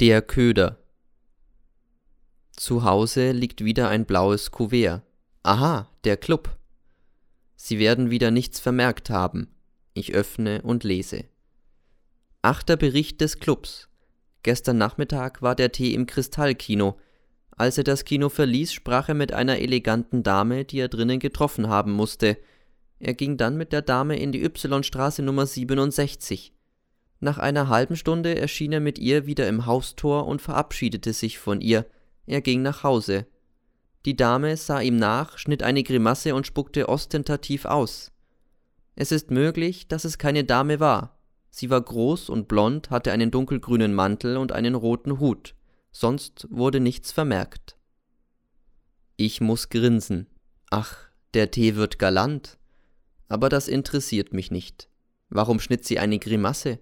Der 0.00 0.22
Köder. 0.22 0.78
Zu 2.52 2.84
Hause 2.84 3.32
liegt 3.32 3.64
wieder 3.64 3.88
ein 3.88 4.06
blaues 4.06 4.52
Kuvert. 4.52 5.02
Aha, 5.42 5.90
der 6.04 6.16
Club. 6.16 6.56
Sie 7.56 7.80
werden 7.80 8.08
wieder 8.08 8.30
nichts 8.30 8.60
vermerkt 8.60 9.10
haben. 9.10 9.48
Ich 9.94 10.14
öffne 10.14 10.62
und 10.62 10.84
lese. 10.84 11.24
Achter 12.42 12.76
Bericht 12.76 13.20
des 13.20 13.40
Clubs. 13.40 13.88
Gestern 14.44 14.78
Nachmittag 14.78 15.42
war 15.42 15.56
der 15.56 15.72
Tee 15.72 15.94
im 15.94 16.06
Kristallkino. 16.06 16.96
Als 17.50 17.76
er 17.76 17.82
das 17.82 18.04
Kino 18.04 18.28
verließ, 18.28 18.72
sprach 18.72 19.08
er 19.08 19.16
mit 19.16 19.32
einer 19.32 19.58
eleganten 19.58 20.22
Dame, 20.22 20.64
die 20.64 20.78
er 20.78 20.88
drinnen 20.88 21.18
getroffen 21.18 21.66
haben 21.66 21.90
musste. 21.90 22.38
Er 23.00 23.14
ging 23.14 23.36
dann 23.36 23.56
mit 23.56 23.72
der 23.72 23.82
Dame 23.82 24.16
in 24.16 24.30
die 24.30 24.44
Y-Straße 24.44 25.22
Nummer 25.22 25.44
67. 25.44 26.52
Nach 27.20 27.38
einer 27.38 27.68
halben 27.68 27.96
Stunde 27.96 28.38
erschien 28.38 28.72
er 28.72 28.80
mit 28.80 28.98
ihr 28.98 29.26
wieder 29.26 29.48
im 29.48 29.66
Haustor 29.66 30.26
und 30.26 30.40
verabschiedete 30.40 31.12
sich 31.12 31.38
von 31.38 31.60
ihr. 31.60 31.86
Er 32.26 32.40
ging 32.40 32.62
nach 32.62 32.84
Hause. 32.84 33.26
Die 34.04 34.16
Dame 34.16 34.56
sah 34.56 34.80
ihm 34.80 34.96
nach, 34.96 35.38
schnitt 35.38 35.62
eine 35.62 35.82
Grimasse 35.82 36.34
und 36.34 36.46
spuckte 36.46 36.88
ostentativ 36.88 37.64
aus. 37.64 38.12
Es 38.94 39.12
ist 39.12 39.30
möglich, 39.30 39.88
dass 39.88 40.04
es 40.04 40.18
keine 40.18 40.44
Dame 40.44 40.80
war. 40.80 41.18
Sie 41.50 41.70
war 41.70 41.80
groß 41.80 42.30
und 42.30 42.46
blond, 42.46 42.90
hatte 42.90 43.10
einen 43.10 43.30
dunkelgrünen 43.30 43.94
Mantel 43.94 44.36
und 44.36 44.52
einen 44.52 44.74
roten 44.74 45.18
Hut. 45.18 45.54
Sonst 45.90 46.46
wurde 46.50 46.78
nichts 46.78 47.10
vermerkt. 47.10 47.76
Ich 49.16 49.40
muss 49.40 49.68
grinsen. 49.68 50.28
Ach, 50.70 50.96
der 51.34 51.50
Tee 51.50 51.74
wird 51.74 51.98
galant. 51.98 52.58
Aber 53.28 53.48
das 53.48 53.66
interessiert 53.66 54.32
mich 54.32 54.50
nicht. 54.50 54.88
Warum 55.28 55.58
schnitt 55.58 55.84
sie 55.84 55.98
eine 55.98 56.18
Grimasse? 56.18 56.78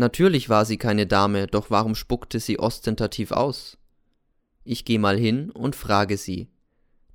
Natürlich 0.00 0.48
war 0.48 0.64
sie 0.64 0.78
keine 0.78 1.06
Dame, 1.06 1.46
doch 1.46 1.68
warum 1.68 1.94
spuckte 1.94 2.40
sie 2.40 2.58
ostentativ 2.58 3.32
aus? 3.32 3.76
Ich 4.64 4.86
geh 4.86 4.96
mal 4.96 5.18
hin 5.18 5.50
und 5.50 5.76
frage 5.76 6.16
sie, 6.16 6.48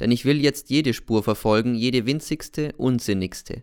denn 0.00 0.10
ich 0.10 0.26
will 0.26 0.38
jetzt 0.38 0.68
jede 0.68 0.92
Spur 0.92 1.22
verfolgen, 1.22 1.74
jede 1.74 2.04
winzigste, 2.04 2.74
unsinnigste. 2.76 3.62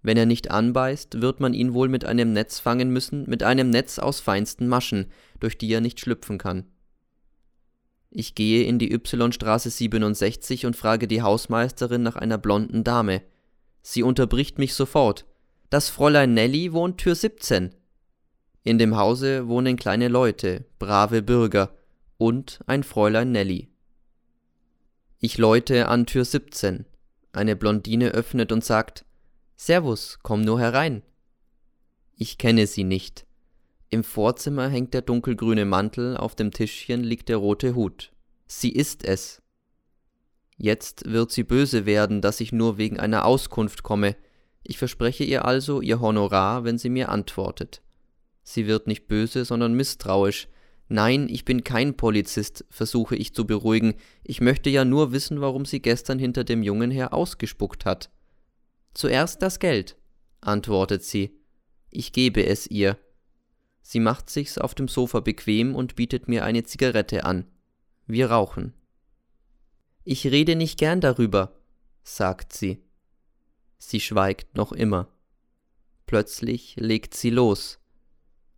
Wenn 0.00 0.16
er 0.16 0.26
nicht 0.26 0.52
anbeißt, 0.52 1.22
wird 1.22 1.40
man 1.40 1.54
ihn 1.54 1.74
wohl 1.74 1.88
mit 1.88 2.04
einem 2.04 2.32
Netz 2.32 2.60
fangen 2.60 2.90
müssen, 2.90 3.28
mit 3.28 3.42
einem 3.42 3.70
Netz 3.70 3.98
aus 3.98 4.20
feinsten 4.20 4.68
Maschen, 4.68 5.10
durch 5.40 5.58
die 5.58 5.72
er 5.72 5.80
nicht 5.80 5.98
schlüpfen 5.98 6.38
kann. 6.38 6.66
Ich 8.10 8.36
gehe 8.36 8.62
in 8.62 8.78
die 8.78 8.92
Y-Straße 8.92 9.70
67 9.70 10.66
und 10.66 10.76
frage 10.76 11.08
die 11.08 11.22
Hausmeisterin 11.22 12.04
nach 12.04 12.14
einer 12.14 12.38
blonden 12.38 12.84
Dame. 12.84 13.22
Sie 13.82 14.04
unterbricht 14.04 14.58
mich 14.58 14.74
sofort. 14.74 15.26
Das 15.68 15.88
Fräulein 15.90 16.32
Nelly 16.32 16.72
wohnt 16.72 16.98
Tür 16.98 17.16
17. 17.16 17.74
In 18.64 18.78
dem 18.78 18.96
Hause 18.96 19.46
wohnen 19.46 19.76
kleine 19.76 20.08
Leute, 20.08 20.64
brave 20.78 21.20
Bürger 21.20 21.76
und 22.16 22.60
ein 22.66 22.82
Fräulein 22.82 23.30
Nelly. 23.30 23.68
Ich 25.18 25.36
läute 25.36 25.88
an 25.88 26.06
Tür 26.06 26.24
17. 26.24 26.86
Eine 27.32 27.56
Blondine 27.56 28.08
öffnet 28.08 28.52
und 28.52 28.64
sagt: 28.64 29.04
Servus, 29.56 30.18
komm 30.22 30.40
nur 30.40 30.60
herein. 30.60 31.02
Ich 32.16 32.38
kenne 32.38 32.66
sie 32.66 32.84
nicht. 32.84 33.26
Im 33.90 34.02
Vorzimmer 34.02 34.68
hängt 34.68 34.94
der 34.94 35.02
dunkelgrüne 35.02 35.66
Mantel, 35.66 36.16
auf 36.16 36.34
dem 36.34 36.50
Tischchen 36.50 37.04
liegt 37.04 37.28
der 37.28 37.36
rote 37.36 37.74
Hut. 37.74 38.12
Sie 38.46 38.70
ist 38.70 39.04
es. 39.04 39.42
Jetzt 40.56 41.04
wird 41.10 41.32
sie 41.32 41.44
böse 41.44 41.84
werden, 41.84 42.22
dass 42.22 42.40
ich 42.40 42.50
nur 42.50 42.78
wegen 42.78 42.98
einer 42.98 43.26
Auskunft 43.26 43.82
komme. 43.82 44.16
Ich 44.62 44.78
verspreche 44.78 45.24
ihr 45.24 45.44
also 45.44 45.82
ihr 45.82 46.00
Honorar, 46.00 46.64
wenn 46.64 46.78
sie 46.78 46.88
mir 46.88 47.10
antwortet. 47.10 47.82
Sie 48.44 48.66
wird 48.66 48.86
nicht 48.86 49.08
böse, 49.08 49.44
sondern 49.44 49.74
misstrauisch. 49.74 50.48
Nein, 50.88 51.28
ich 51.30 51.46
bin 51.46 51.64
kein 51.64 51.96
Polizist, 51.96 52.64
versuche 52.68 53.16
ich 53.16 53.34
zu 53.34 53.46
beruhigen. 53.46 53.94
Ich 54.22 54.42
möchte 54.42 54.68
ja 54.68 54.84
nur 54.84 55.12
wissen, 55.12 55.40
warum 55.40 55.64
sie 55.64 55.80
gestern 55.80 56.18
hinter 56.18 56.44
dem 56.44 56.62
Jungen 56.62 56.90
her 56.90 57.14
ausgespuckt 57.14 57.86
hat. 57.86 58.10
Zuerst 58.92 59.42
das 59.42 59.58
Geld, 59.58 59.96
antwortet 60.42 61.02
sie. 61.02 61.36
Ich 61.90 62.12
gebe 62.12 62.44
es 62.46 62.66
ihr. 62.66 62.98
Sie 63.80 63.98
macht 63.98 64.28
sich's 64.28 64.58
auf 64.58 64.74
dem 64.74 64.88
Sofa 64.88 65.20
bequem 65.20 65.74
und 65.74 65.96
bietet 65.96 66.28
mir 66.28 66.44
eine 66.44 66.64
Zigarette 66.64 67.24
an. 67.24 67.46
Wir 68.06 68.30
rauchen. 68.30 68.74
Ich 70.04 70.26
rede 70.26 70.54
nicht 70.54 70.78
gern 70.78 71.00
darüber, 71.00 71.56
sagt 72.02 72.52
sie. 72.52 72.82
Sie 73.78 74.00
schweigt 74.00 74.54
noch 74.54 74.72
immer. 74.72 75.08
Plötzlich 76.06 76.76
legt 76.76 77.14
sie 77.14 77.30
los. 77.30 77.78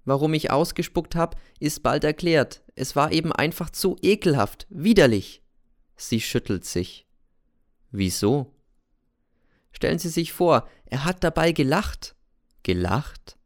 Warum 0.06 0.32
ich 0.34 0.52
ausgespuckt 0.52 1.16
hab, 1.16 1.36
ist 1.58 1.82
bald 1.82 2.04
erklärt. 2.04 2.62
Es 2.76 2.94
war 2.94 3.10
eben 3.12 3.32
einfach 3.32 3.70
zu 3.70 3.96
ekelhaft, 4.00 4.66
widerlich. 4.70 5.42
Sie 5.96 6.20
schüttelt 6.20 6.64
sich. 6.64 7.06
Wieso? 7.90 8.54
Stellen 9.72 9.98
Sie 9.98 10.08
sich 10.08 10.32
vor, 10.32 10.68
er 10.86 11.04
hat 11.04 11.24
dabei 11.24 11.50
gelacht. 11.50 12.14
Gelacht? 12.62 13.36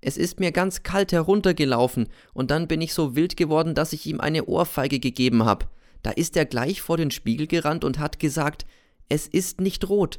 Es 0.00 0.16
ist 0.16 0.40
mir 0.40 0.52
ganz 0.52 0.82
kalt 0.82 1.12
heruntergelaufen, 1.12 2.08
und 2.32 2.50
dann 2.50 2.66
bin 2.66 2.80
ich 2.80 2.94
so 2.94 3.14
wild 3.14 3.36
geworden, 3.36 3.74
dass 3.74 3.92
ich 3.92 4.06
ihm 4.06 4.20
eine 4.20 4.46
Ohrfeige 4.46 5.00
gegeben 5.00 5.44
hab. 5.44 5.70
Da 6.02 6.12
ist 6.12 6.36
er 6.36 6.46
gleich 6.46 6.80
vor 6.80 6.96
den 6.96 7.10
Spiegel 7.10 7.46
gerannt 7.46 7.84
und 7.84 7.98
hat 7.98 8.18
gesagt, 8.18 8.64
es 9.10 9.26
ist 9.26 9.60
nicht 9.60 9.88
rot. 9.88 10.18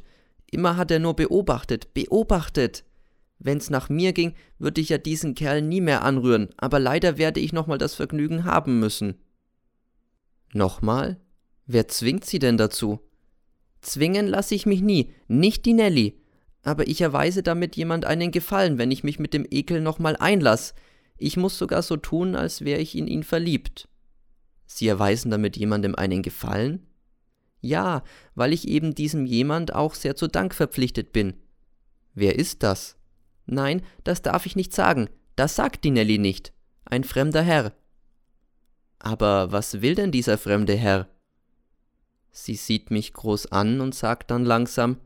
Immer 0.50 0.76
hat 0.76 0.92
er 0.92 1.00
nur 1.00 1.16
beobachtet, 1.16 1.92
beobachtet. 1.92 2.84
Wenn's 3.38 3.70
nach 3.70 3.88
mir 3.88 4.12
ging, 4.12 4.34
würde 4.58 4.80
ich 4.80 4.88
ja 4.88 4.98
diesen 4.98 5.34
Kerl 5.34 5.62
nie 5.62 5.80
mehr 5.80 6.02
anrühren, 6.02 6.48
aber 6.56 6.78
leider 6.78 7.18
werde 7.18 7.40
ich 7.40 7.52
nochmal 7.52 7.78
das 7.78 7.94
Vergnügen 7.94 8.44
haben 8.44 8.80
müssen. 8.80 9.14
Nochmal? 10.52 11.20
Wer 11.66 11.88
zwingt 11.88 12.24
Sie 12.24 12.38
denn 12.38 12.56
dazu? 12.56 13.00
Zwingen 13.80 14.26
lasse 14.26 14.54
ich 14.54 14.66
mich 14.66 14.80
nie, 14.80 15.12
nicht 15.28 15.66
die 15.66 15.74
Nelly. 15.74 16.20
Aber 16.62 16.88
ich 16.88 17.00
erweise 17.00 17.42
damit 17.42 17.76
jemand 17.76 18.04
einen 18.04 18.32
Gefallen, 18.32 18.78
wenn 18.78 18.90
ich 18.90 19.04
mich 19.04 19.18
mit 19.18 19.32
dem 19.32 19.46
Ekel 19.48 19.80
nochmal 19.80 20.16
einlass. 20.16 20.74
Ich 21.16 21.36
muss 21.36 21.56
sogar 21.56 21.82
so 21.82 21.96
tun, 21.96 22.34
als 22.34 22.64
wäre 22.64 22.80
ich 22.80 22.96
in 22.96 23.06
ihn 23.06 23.22
verliebt. 23.22 23.88
Sie 24.66 24.88
erweisen 24.88 25.30
damit 25.30 25.56
jemandem 25.56 25.94
einen 25.94 26.22
Gefallen? 26.22 26.86
Ja, 27.60 28.02
weil 28.34 28.52
ich 28.52 28.68
eben 28.68 28.94
diesem 28.94 29.26
jemand 29.26 29.74
auch 29.74 29.94
sehr 29.94 30.16
zu 30.16 30.26
Dank 30.26 30.54
verpflichtet 30.54 31.12
bin. 31.12 31.34
Wer 32.14 32.38
ist 32.38 32.62
das? 32.62 32.97
Nein, 33.50 33.82
das 34.04 34.20
darf 34.20 34.44
ich 34.44 34.56
nicht 34.56 34.74
sagen. 34.74 35.08
Das 35.34 35.56
sagt 35.56 35.84
die 35.84 35.90
Nelly 35.90 36.18
nicht. 36.18 36.52
Ein 36.84 37.02
fremder 37.02 37.42
Herr. 37.42 37.72
Aber 38.98 39.52
was 39.52 39.80
will 39.80 39.94
denn 39.94 40.12
dieser 40.12 40.36
fremde 40.36 40.74
Herr? 40.74 41.08
Sie 42.30 42.56
sieht 42.56 42.90
mich 42.90 43.14
groß 43.14 43.46
an 43.46 43.80
und 43.80 43.94
sagt 43.94 44.30
dann 44.30 44.44
langsam 44.44 45.00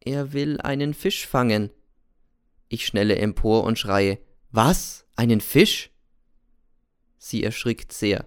Er 0.00 0.32
will 0.32 0.60
einen 0.60 0.94
Fisch 0.94 1.26
fangen. 1.26 1.70
Ich 2.68 2.86
schnelle 2.86 3.16
empor 3.16 3.64
und 3.64 3.78
schreie 3.78 4.18
Was? 4.50 5.06
Einen 5.14 5.40
Fisch? 5.40 5.90
Sie 7.18 7.44
erschrickt 7.44 7.92
sehr. 7.92 8.26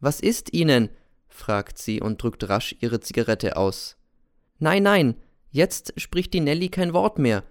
Was 0.00 0.20
ist 0.20 0.54
Ihnen? 0.54 0.88
fragt 1.28 1.78
sie 1.78 2.00
und 2.00 2.22
drückt 2.22 2.48
rasch 2.48 2.74
ihre 2.80 3.00
Zigarette 3.00 3.56
aus. 3.56 3.96
Nein, 4.58 4.82
nein, 4.82 5.14
jetzt 5.50 5.92
spricht 5.98 6.34
die 6.34 6.40
Nelly 6.40 6.68
kein 6.68 6.92
Wort 6.92 7.18
mehr. 7.18 7.44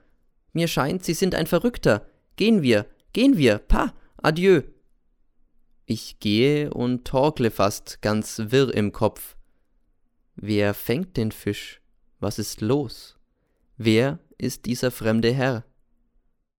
Mir 0.60 0.68
scheint, 0.68 1.06
Sie 1.06 1.14
sind 1.14 1.36
ein 1.36 1.48
Verrückter. 1.48 2.06
Gehen 2.36 2.62
wir, 2.62 2.86
gehen 3.14 3.38
wir, 3.38 3.60
pa, 3.60 3.94
adieu. 4.18 4.64
Ich 5.86 6.20
gehe 6.20 6.74
und 6.74 7.06
torkle 7.06 7.50
fast 7.50 8.02
ganz 8.02 8.42
wirr 8.48 8.74
im 8.74 8.92
Kopf. 8.92 9.38
Wer 10.36 10.74
fängt 10.74 11.16
den 11.16 11.32
Fisch? 11.32 11.80
Was 12.20 12.40
ist 12.40 12.60
los? 12.60 13.16
Wer 13.78 14.20
ist 14.38 14.66
dieser 14.66 14.92
fremde 14.92 15.32
Herr? 15.32 15.64